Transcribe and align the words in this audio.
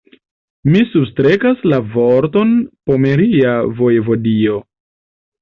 Mi 0.69 0.79
substrekas 0.93 1.61
la 1.73 1.79
vorton 1.97 2.57
"pomeria 2.91 3.53
vojevodio". 3.83 4.59